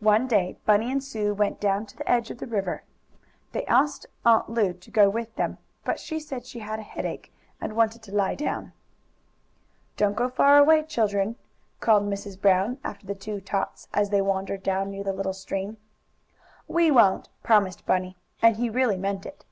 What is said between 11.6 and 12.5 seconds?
called Mrs.